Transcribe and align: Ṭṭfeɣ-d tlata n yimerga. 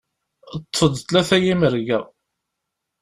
Ṭṭfeɣ-d 0.61 0.95
tlata 0.99 1.37
n 1.39 1.43
yimerga. 1.45 1.99